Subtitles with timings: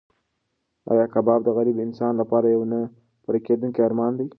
[0.91, 2.79] ایا کباب د غریب انسان لپاره یو نه
[3.23, 4.27] پوره کېدونکی ارمان دی؟